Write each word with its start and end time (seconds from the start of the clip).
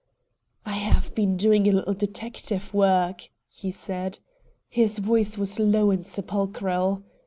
"I 0.65 0.77
have 0.77 1.13
been 1.13 1.37
doing 1.37 1.67
a 1.67 1.71
little 1.71 1.93
detective 1.93 2.73
work," 2.73 3.29
he 3.51 3.69
said. 3.69 4.17
His 4.67 4.97
voice 4.97 5.37
was 5.37 5.59
low 5.59 5.91
and 5.91 6.07
sepulchral. 6.07 7.03